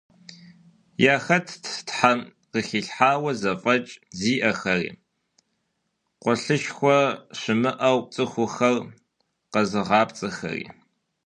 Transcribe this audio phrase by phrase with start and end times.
[1.15, 2.19] Яхэтт Тхьэм
[2.51, 4.89] къыхилъхьауэ зэфӏэкӏ зиӏэхэри,
[6.21, 6.97] къуэлъышхуэ
[7.39, 8.75] щымыӏэу цӏыхухэр
[9.51, 10.65] къэзыгъапцӏэхэри.